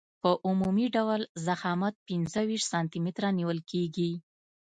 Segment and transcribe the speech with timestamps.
[0.23, 4.11] په عمومي ډول ضخامت پنځه ویشت سانتي متره نیول کیږي